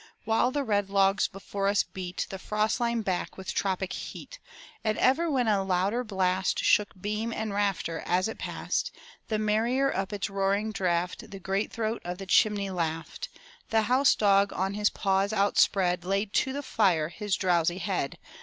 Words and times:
While 0.25 0.49
the 0.49 0.63
red 0.63 0.89
logs 0.89 1.27
before 1.27 1.67
us 1.67 1.83
beat 1.83 2.25
The 2.31 2.39
frost 2.39 2.79
line 2.79 3.03
back 3.03 3.37
with 3.37 3.53
tropic 3.53 3.93
heat; 3.93 4.39
And 4.83 4.97
ever, 4.97 5.29
when 5.29 5.47
a 5.47 5.63
louder 5.63 6.03
blast 6.03 6.57
Shook 6.63 6.99
beam 6.99 7.31
and 7.31 7.53
rafter 7.53 8.01
as 8.07 8.27
it 8.27 8.39
passed, 8.39 8.89
The 9.27 9.37
merrier 9.37 9.95
up 9.95 10.11
its 10.11 10.27
roaring 10.27 10.71
draught 10.71 11.29
The 11.29 11.39
great 11.39 11.71
throat 11.71 12.01
of 12.03 12.17
the 12.17 12.25
chimney 12.25 12.71
laughed; 12.71 13.29
The 13.69 13.83
house 13.83 14.15
dog 14.15 14.51
on 14.53 14.73
his 14.73 14.89
paws 14.89 15.31
outspread 15.33 16.03
Laid 16.03 16.33
to 16.33 16.51
the 16.51 16.63
fire 16.63 17.09
his 17.09 17.35
drowsy 17.35 17.77
head. 17.77 18.17